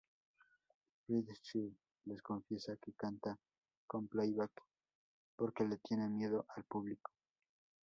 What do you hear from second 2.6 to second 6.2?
que canta con playback, porque le tiene